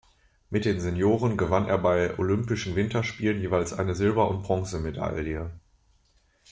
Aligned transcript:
Mit 0.49 0.65
den 0.65 0.79
Senioren 0.79 1.37
gewann 1.37 1.67
er 1.67 1.77
bei 1.77 2.17
Olympischen 2.17 2.75
Winterspielen 2.75 3.39
jeweils 3.39 3.71
eine 3.71 3.93
Silber- 3.93 4.29
und 4.31 4.41
Bronzemedaille. 4.41 5.51